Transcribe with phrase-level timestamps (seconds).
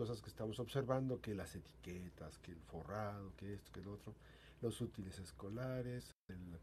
[0.00, 4.14] cosas que estamos observando, que las etiquetas, que el forrado, que esto, que el otro,
[4.62, 6.58] los útiles escolares, el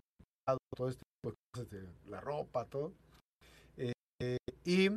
[0.75, 2.93] todo este tipo de cosas, de la ropa, todo.
[3.77, 4.89] Eh, y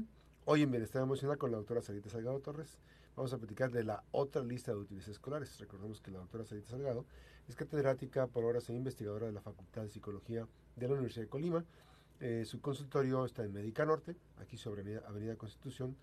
[0.46, 2.79] hoy en Bienestar Emocional con la doctora Sarita Salgado Torres
[3.14, 5.59] vamos a platicar de la otra lista de útiles escolares.
[5.59, 7.04] Recordemos que la doctora Sarita Salgado
[7.47, 11.29] es catedrática por horas e investigadora de la Facultad de Psicología de la Universidad de
[11.29, 11.63] Colima.
[12.21, 15.95] Eh, su consultorio está en Médica Norte, aquí sobre Avenida Constitución,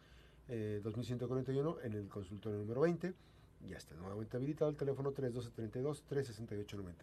[0.50, 3.14] eh, 2141, en el consultorio número 20.
[3.68, 6.94] Ya está nuevamente habilitado el teléfono 312-32-368-98.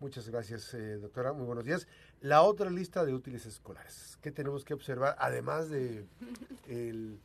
[0.00, 1.32] Muchas gracias, eh, doctora.
[1.32, 1.86] Muy buenos días.
[2.20, 4.16] La otra lista de útiles escolares.
[4.22, 5.16] ¿Qué tenemos que observar?
[5.18, 6.06] Además de
[6.68, 7.20] el,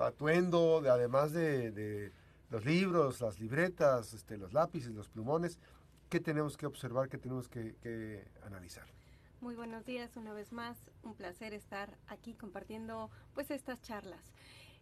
[0.00, 2.12] atuendo, de, además de,
[2.50, 5.58] los libros, las libretas, este, los lápices, los plumones.
[6.08, 7.08] ¿Qué tenemos que observar?
[7.08, 8.86] ¿Qué tenemos que, analizar?
[9.44, 10.90] Muy buenos días una vez más.
[11.02, 14.32] Un placer estar aquí compartiendo pues estas charlas.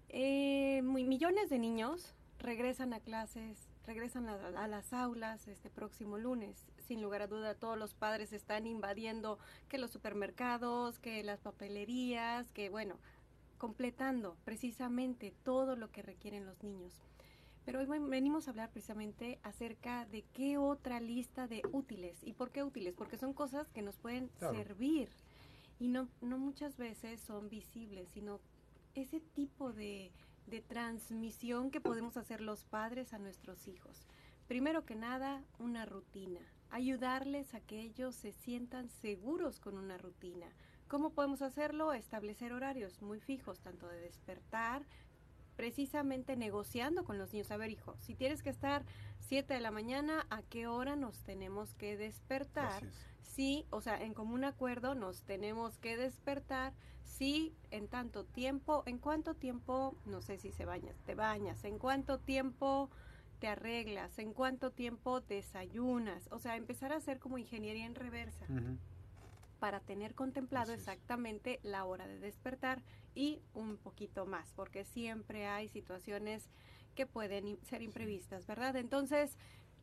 [0.09, 6.65] Eh, muy, millones de niños regresan a clases, regresan a, las aulas este próximo lunes.
[6.79, 12.53] Sin lugar a duda, todos los padres están invadiendo que los supermercados, que las papelerías,
[12.53, 13.01] que bueno,
[13.59, 17.03] completando precisamente todo lo que requieren los niños.
[17.65, 22.19] Pero hoy venimos a hablar precisamente acerca de qué otra lista de útiles.
[22.23, 22.95] ¿Y por qué útiles?
[22.95, 25.09] Porque son cosas que nos pueden servir
[25.79, 28.41] y no, no muchas veces son visibles, sino
[28.95, 30.13] ese tipo de,
[30.47, 34.07] de transmisión que podemos hacer los padres a nuestros hijos.
[34.49, 36.41] Primero que nada, una rutina.
[36.71, 40.47] Ayudarles a que ellos se sientan seguros con una rutina.
[40.89, 41.93] ¿Cómo podemos hacerlo?
[41.93, 44.85] Establecer horarios muy fijos, tanto de despertar,
[45.57, 47.51] precisamente negociando con los niños.
[47.51, 48.85] A ver, hijo, si tienes que estar
[49.21, 52.83] 7 de la mañana, ¿a qué hora nos tenemos que despertar?
[53.23, 58.99] Sí, o sea, en común acuerdo nos tenemos que despertar sí en tanto tiempo, en
[58.99, 62.91] cuánto tiempo, no sé si se bañas, te bañas, en cuánto tiempo
[63.39, 68.47] te arreglas, en cuánto tiempo desayunas, o sea, empezar a hacer como ingeniería en reversa.
[69.63, 72.83] Para tener contemplado exactamente la hora de despertar
[73.15, 76.51] y un poquito más, porque siempre hay situaciones
[76.97, 78.75] que pueden ser imprevistas, ¿verdad?
[78.75, 79.39] Entonces,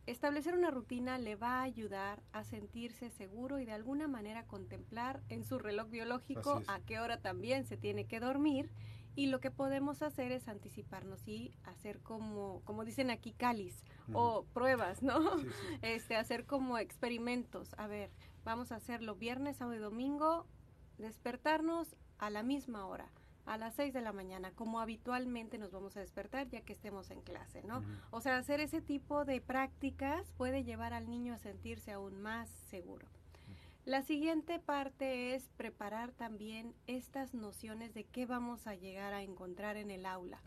[0.06, 5.22] Establecer una rutina le va a ayudar a sentirse seguro y de alguna manera contemplar
[5.30, 8.72] en su reloj biológico a qué hora también se tiene que dormir
[9.16, 14.46] y lo que podemos hacer es anticiparnos y hacer como como dicen aquí cáliz o
[14.54, 15.20] pruebas, ¿no?
[15.84, 17.76] Este hacer como experimentos.
[17.78, 18.10] A ver,
[18.44, 20.46] vamos a hacerlo viernes, sábado y domingo,
[20.98, 23.10] despertarnos a la misma hora
[23.50, 27.10] a las 6 de la mañana, como habitualmente nos vamos a despertar ya que estemos
[27.10, 27.84] en clase, ¿no?
[28.12, 32.48] O sea, hacer ese tipo de prácticas puede llevar al niño a sentirse aún más
[32.70, 33.08] seguro.
[33.86, 39.78] La siguiente parte es preparar también estas nociones de qué vamos a llegar a encontrar
[39.78, 40.40] en el aula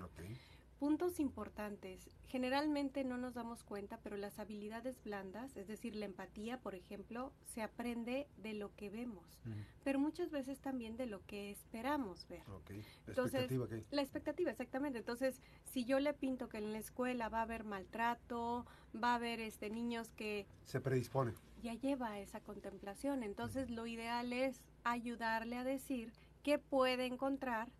[0.82, 2.10] puntos importantes.
[2.26, 7.32] Generalmente no nos damos cuenta, pero las habilidades blandas, es decir, la empatía, por ejemplo,
[7.44, 9.38] se aprende de lo que vemos,
[9.84, 12.42] pero muchas veces también de lo que esperamos ver.
[13.06, 14.98] La expectativa, La expectativa, exactamente.
[14.98, 19.14] Entonces, si yo le pinto que en la escuela va a haber maltrato, va a
[19.14, 21.32] haber este niños que se predispone.
[21.62, 23.22] Ya lleva esa contemplación.
[23.22, 26.12] Entonces, lo ideal es ayudarle a decir
[26.42, 27.70] qué puede encontrar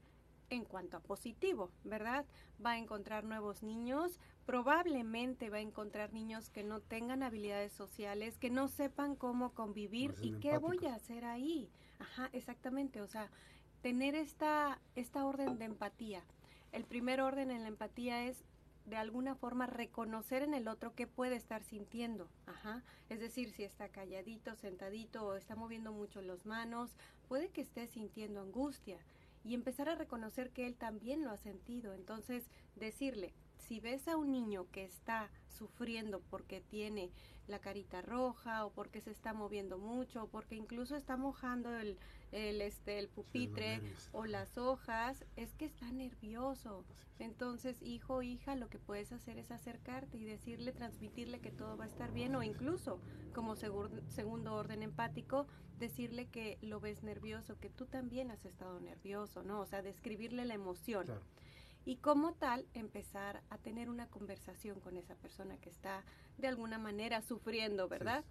[0.53, 2.27] en cuanto a positivo, ¿verdad?
[2.65, 8.39] Va a encontrar nuevos niños, probablemente va a encontrar niños que no tengan habilidades sociales,
[8.39, 11.71] que no sepan cómo convivir y qué voy a hacer ahí.
[11.99, 13.31] Ajá, exactamente, o sea,
[13.81, 16.23] tener esta, esta orden de empatía.
[16.73, 18.45] El primer orden en la empatía es
[18.85, 22.29] de alguna forma reconocer en el otro qué puede estar sintiendo.
[22.47, 22.83] Ajá.
[23.09, 26.97] Es decir, si está calladito, sentadito o está moviendo mucho las manos,
[27.29, 28.99] puede que esté sintiendo angustia
[29.45, 31.95] y empezar a reconocer que él también lo ha sentido.
[31.95, 32.45] Entonces,
[32.77, 33.33] decirle,
[33.69, 37.11] si ves a un niño que está sufriendo porque tiene
[37.47, 41.99] la carita roja o porque se está moviendo mucho o porque incluso está mojando el,
[42.33, 43.81] el, este, el pupitre
[44.13, 46.85] o las hojas, es que está nervioso.
[47.19, 51.77] Entonces, hijo o hija, lo que puedes hacer es acercarte y decirle, transmitirle que todo
[51.77, 52.99] va a estar bien o incluso
[53.33, 55.47] como segundo orden empático,
[55.79, 59.61] decirle que lo ves nervioso, que tú también has estado nervioso, ¿no?
[59.61, 61.07] O sea, describirle la emoción.
[61.85, 66.05] Y como tal, empezar a tener una conversación con esa persona que está
[66.39, 68.25] de alguna manera sufriendo, ¿verdad?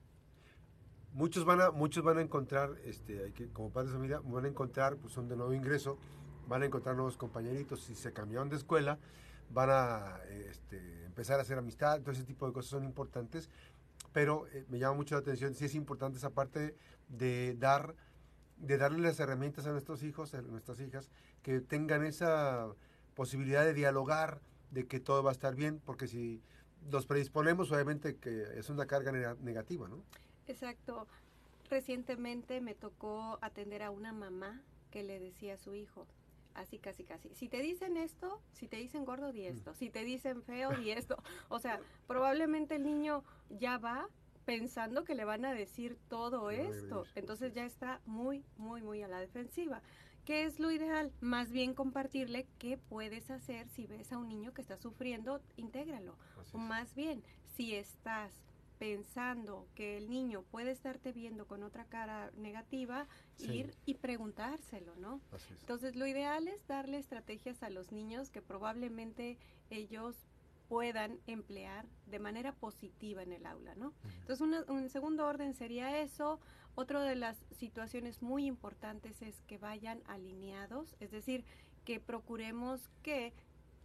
[1.14, 4.46] Muchos van a, muchos van a encontrar, este, hay que, como padres de familia, van
[4.46, 5.98] a encontrar, pues son de nuevo ingreso,
[6.48, 8.98] van a encontrar nuevos compañeritos, si se cambiaron de escuela,
[9.50, 13.50] van a este, empezar a hacer amistad, todo ese tipo de cosas son importantes,
[14.14, 16.78] pero eh, me llama mucho la atención, sí es importante esa parte
[17.10, 17.96] de dar,
[18.56, 21.10] de darle las herramientas a nuestros hijos, a nuestras hijas,
[21.44, 22.68] que tengan esa
[23.22, 24.42] posibilidad de dialogar,
[24.72, 26.42] de que todo va a estar bien, porque si
[26.90, 30.02] nos predisponemos, obviamente que es una carga negativa, ¿no?
[30.48, 31.06] Exacto.
[31.70, 36.08] Recientemente me tocó atender a una mamá que le decía a su hijo,
[36.56, 39.54] así casi casi, si te dicen esto, si te dicen gordo, di mm.
[39.54, 41.16] esto, si te dicen feo, di esto.
[41.50, 44.08] O sea, probablemente el niño ya va
[44.46, 47.06] pensando que le van a decir todo esto.
[47.14, 49.84] Entonces ya está muy, muy, muy a la defensiva.
[50.26, 51.12] ¿Qué es lo ideal?
[51.20, 56.16] Más bien compartirle qué puedes hacer si ves a un niño que está sufriendo, intégralo.
[56.54, 57.24] O más bien,
[57.56, 58.32] si estás
[58.78, 63.08] pensando que el niño puede estarte viendo con otra cara negativa,
[63.38, 65.22] ir y preguntárselo, ¿no?
[65.60, 69.38] Entonces, lo ideal es darle estrategias a los niños que probablemente
[69.70, 70.16] ellos
[70.72, 73.94] puedan emplear de manera positiva en el aula, ¿no?
[74.22, 76.40] Entonces, un segundo orden sería eso.
[76.76, 81.44] Otra de las situaciones muy importantes es que vayan alineados, es decir,
[81.84, 83.34] que procuremos que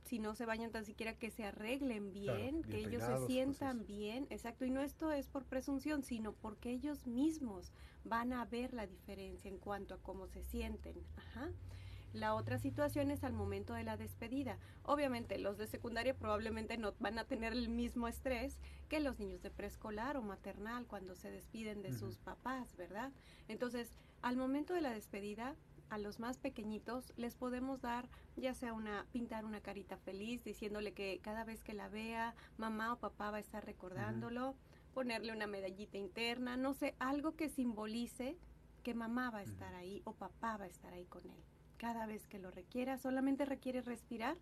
[0.05, 3.85] si no se bañan tan siquiera que se arreglen bien, que ellos se pues, sientan
[3.85, 7.73] bien, exacto, y no esto es por presunción, sino porque ellos mismos
[8.05, 10.95] van a ver la diferencia en cuanto a cómo se sienten.
[11.17, 11.51] Ajá.
[12.17, 14.57] La otra situación es al momento de la despedida.
[14.85, 18.59] Obviamente los de secundaria probablemente no van a tener el mismo estrés
[18.89, 23.13] que los niños de preescolar o maternal cuando se despiden de sus papás, ¿verdad?
[23.49, 23.93] Entonces,
[24.23, 25.57] al momento de la despedida,
[25.91, 30.95] a los más pequeñitos les podemos dar ya sea una pintar una carita feliz diciéndole
[30.95, 34.57] que cada vez que la vea mamá o papá va a estar recordándolo,
[34.95, 38.39] ponerle una medallita interna, no sé, algo que simbolice
[38.83, 42.07] que mamá va a estar ahí o papá va a estar ahí con él cada
[42.07, 44.37] vez que lo requiera, solamente requiere respirar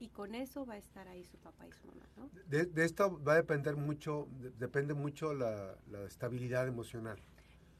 [0.00, 2.28] y con eso va a estar ahí su papá y su mamá, ¿no?
[2.46, 4.28] De, esto va a depender mucho,
[4.58, 5.76] depende mucho la,
[6.06, 7.18] estabilidad emocional.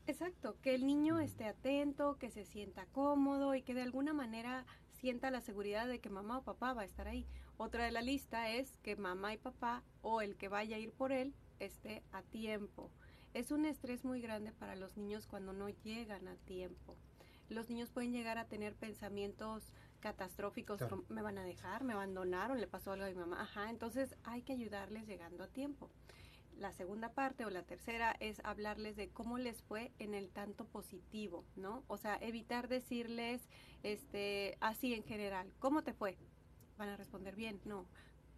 [0.07, 4.65] Exacto, que el niño esté atento, que se sienta cómodo y que de alguna manera
[4.93, 7.27] sienta la seguridad de que mamá o papá va a estar ahí.
[7.57, 10.93] Otra de la lista es que mamá y papá o el que vaya a ir
[10.93, 12.91] por él esté a tiempo.
[13.35, 16.97] Es un estrés muy grande para los niños cuando no llegan a tiempo
[17.53, 22.67] los niños pueden llegar a tener pensamientos catastróficos, me van a dejar, me abandonaron, le
[22.67, 25.91] pasó algo a mi mamá, ajá, entonces hay que ayudarles llegando a tiempo.
[26.59, 30.67] La segunda parte o la tercera es hablarles de cómo les fue en el tanto
[30.67, 31.83] positivo, ¿no?
[31.87, 33.49] O sea, evitar decirles
[33.83, 36.19] este así en general, ¿cómo te fue?
[36.77, 37.87] Van a responder bien, no.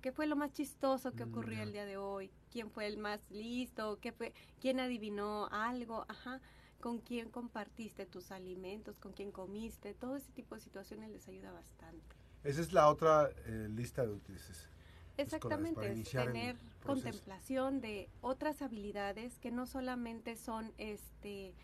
[0.01, 2.31] ¿Qué fue lo más chistoso que mm, ocurrió el día de hoy?
[2.51, 3.99] ¿Quién fue el más listo?
[4.01, 4.33] ¿Qué fue?
[4.61, 6.05] ¿Quién adivinó algo?
[6.09, 6.41] Ajá
[6.85, 11.51] con quién compartiste tus alimentos, con quién comiste, todo ese tipo de situaciones les ayuda
[11.51, 12.15] bastante.
[12.43, 14.69] Esa es la otra eh, lista de útiles.
[15.17, 21.55] Exactamente, es tener contemplación de otras habilidades que no solamente son este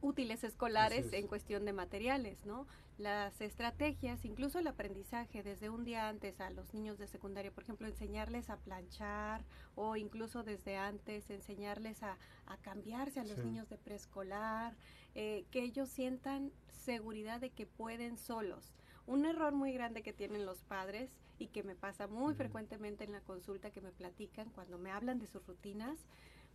[0.00, 2.66] útiles escolares en cuestión de materiales, ¿no?
[2.98, 7.64] Las estrategias, incluso el aprendizaje desde un día antes a los niños de secundaria, por
[7.64, 9.44] ejemplo, enseñarles a planchar
[9.74, 12.16] o incluso desde antes enseñarles a,
[12.62, 14.74] cambiarse a los niños de preescolar,
[15.14, 18.72] eh, que ellos sientan seguridad de que pueden solos.
[19.06, 23.12] Un error muy grande que tienen los padres y que me pasa muy frecuentemente en
[23.12, 25.98] la consulta que me platican cuando me hablan de sus rutinas,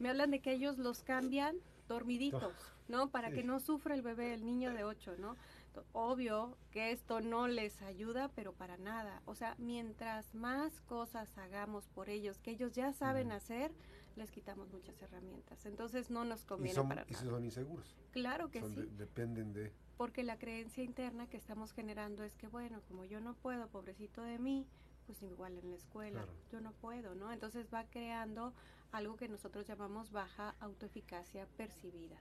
[0.01, 1.57] me hablan de que ellos los cambian
[1.87, 2.53] dormiditos,
[2.87, 3.09] ¿no?
[3.09, 5.35] Para que no sufra el bebé, el niño de 8, ¿no?
[5.93, 9.21] Obvio que esto no les ayuda, pero para nada.
[9.25, 13.71] O sea, mientras más cosas hagamos por ellos que ellos ya saben hacer,
[14.15, 15.65] les quitamos muchas herramientas.
[15.65, 17.07] Entonces no nos conviene para nada.
[17.09, 17.95] ¿Y son inseguros?
[18.11, 18.89] Claro que sí.
[18.97, 19.71] dependen de...
[19.97, 24.23] Porque la creencia interna que estamos generando es que, bueno, como yo no puedo, pobrecito
[24.23, 24.65] de mí,
[25.05, 27.31] pues igual en la escuela, yo no puedo, ¿no?
[27.31, 28.53] Entonces va creando
[28.91, 32.17] algo que nosotros llamamos baja autoeficacia percibida.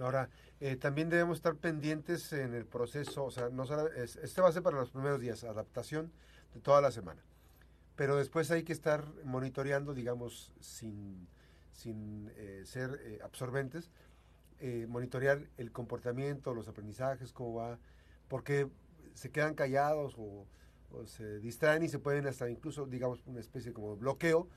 [0.00, 4.52] Ahora, eh, también debemos estar pendientes en el proceso, o sea, no este va a
[4.52, 6.12] ser para los primeros días, adaptación
[6.54, 7.22] de toda la semana.
[7.96, 11.28] Pero después hay que estar monitoreando, digamos, sin,
[11.72, 13.90] sin eh, ser eh, absorbentes,
[14.88, 17.78] monitorear el comportamiento, los aprendizajes, cómo va,
[18.28, 18.68] porque
[19.14, 20.46] se quedan callados o,
[20.90, 24.48] o se distraen y se pueden hasta incluso, digamos, una especie como bloqueo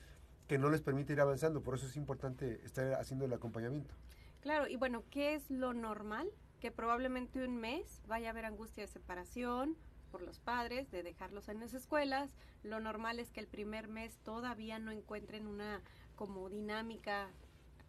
[0.47, 1.61] que no les permite ir avanzando.
[1.61, 3.93] Por eso es importante estar haciendo el acompañamiento.
[4.41, 6.29] Claro, y bueno, ¿qué es lo normal?
[6.59, 9.77] Que probablemente un mes vaya a haber angustia de separación
[10.11, 12.29] por los padres, de dejarlos en las escuelas.
[12.61, 15.81] Lo normal es que el primer mes todavía no encuentren una
[16.15, 17.29] como dinámica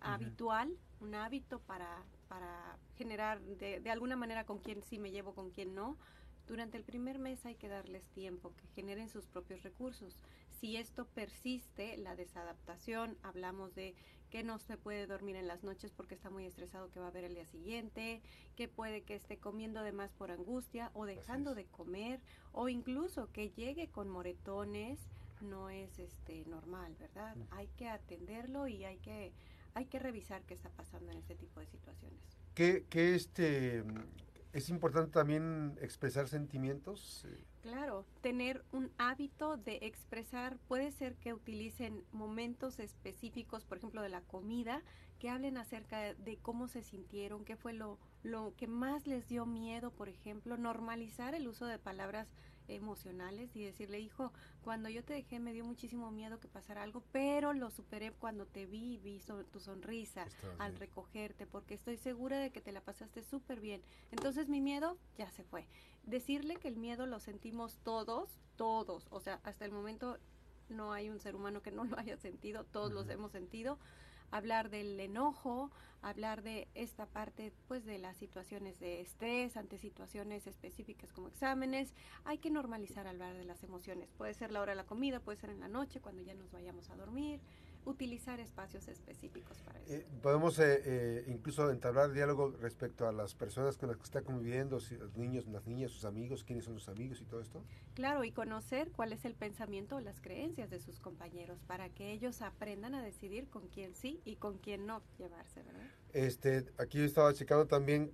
[0.00, 5.34] habitual, un hábito para, para generar de, de alguna manera con quién sí me llevo,
[5.34, 5.98] con quién no.
[6.46, 10.16] Durante el primer mes hay que darles tiempo, que generen sus propios recursos.
[10.60, 13.94] Si esto persiste, la desadaptación, hablamos de
[14.30, 17.12] que no se puede dormir en las noches porque está muy estresado que va a
[17.12, 18.20] ver el día siguiente,
[18.56, 22.20] que puede que esté comiendo de más por angustia o dejando de comer
[22.52, 24.98] o incluso que llegue con moretones,
[25.40, 27.36] no es este normal, ¿verdad?
[27.50, 29.32] Hay que atenderlo y hay que
[29.74, 32.20] hay que revisar qué está pasando en este tipo de situaciones.
[32.54, 33.84] ¿Qué, qué este
[34.54, 37.26] es importante también expresar sentimientos?
[37.62, 44.10] Claro, tener un hábito de expresar, puede ser que utilicen momentos específicos, por ejemplo, de
[44.10, 44.82] la comida,
[45.18, 49.44] que hablen acerca de cómo se sintieron, qué fue lo, lo que más les dio
[49.44, 52.28] miedo, por ejemplo, normalizar el uso de palabras
[52.68, 57.02] emocionales y decirle, hijo, cuando yo te dejé me dio muchísimo miedo que pasara algo,
[57.12, 59.20] pero lo superé cuando te vi, vi
[59.52, 60.26] tu sonrisa
[60.58, 63.82] al recogerte, porque estoy segura de que te la pasaste súper bien.
[64.10, 65.66] Entonces mi miedo ya se fue.
[66.04, 70.18] Decirle que el miedo lo sentimos todos, todos, o sea, hasta el momento
[70.68, 73.78] no hay un ser humano que no lo haya sentido, todos los hemos sentido
[74.34, 75.70] hablar del enojo,
[76.02, 81.94] hablar de esta parte pues de las situaciones de estrés ante situaciones específicas como exámenes.
[82.24, 84.10] Hay que normalizar hablar de las emociones.
[84.18, 86.50] Puede ser la hora de la comida, puede ser en la noche cuando ya nos
[86.50, 87.40] vayamos a dormir
[87.84, 89.92] utilizar espacios específicos para eso.
[89.94, 94.22] Eh, podemos eh, eh, incluso entablar diálogo respecto a las personas con las que está
[94.22, 97.62] conviviendo, los niños, las niñas, sus amigos, quiénes son sus amigos y todo esto.
[97.94, 102.12] Claro, y conocer cuál es el pensamiento o las creencias de sus compañeros para que
[102.12, 105.86] ellos aprendan a decidir con quién sí y con quién no llevarse, ¿verdad?
[106.12, 108.12] Este, aquí yo estaba checando también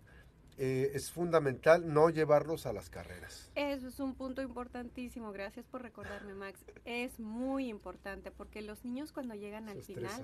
[0.63, 3.51] eh, es fundamental no llevarlos a las carreras.
[3.55, 6.61] Eso es un punto importantísimo, gracias por recordarme Max.
[6.85, 10.23] Es muy importante porque los niños cuando llegan al final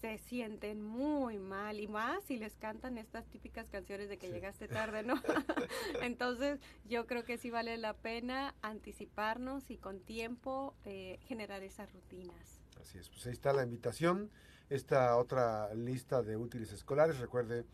[0.00, 4.66] se sienten muy mal y más si les cantan estas típicas canciones de que llegaste
[4.66, 5.14] tarde, ¿no?
[6.02, 11.92] Entonces yo creo que sí vale la pena anticiparnos y con tiempo eh, generar esas
[11.92, 12.60] rutinas.
[12.80, 14.32] Así es, pues ahí está la invitación,
[14.68, 17.64] esta otra lista de útiles escolares, recuerde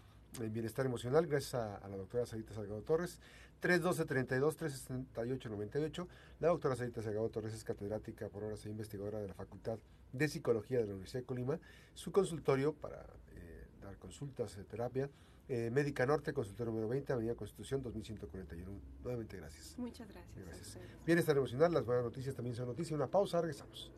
[0.40, 3.18] en bienestar emocional, gracias a, la doctora Sarita Salgado Torres.
[3.60, 6.06] 312-32-368-98.
[6.40, 9.78] La doctora Sarita Salgado Torres es catedrática por horas e investigadora de la Facultad
[10.12, 11.60] de Psicología de la Universidad de Colima.
[11.94, 15.08] Su consultorio para eh, dar consultas de terapia,
[15.48, 18.80] eh, Médica Norte, consultorio número 20, Avenida Constitución 2141.
[19.04, 19.78] Nuevamente gracias.
[19.78, 20.44] Muchas gracias.
[20.44, 20.78] Gracias.
[21.06, 22.90] Bienestar emocional, las buenas noticias también son noticias.
[22.92, 23.92] Una pausa, regresamos.